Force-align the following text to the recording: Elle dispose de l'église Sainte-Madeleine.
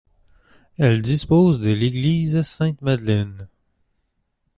Elle 0.79 1.03
dispose 1.03 1.59
de 1.59 1.69
l'église 1.69 2.41
Sainte-Madeleine. 2.41 3.47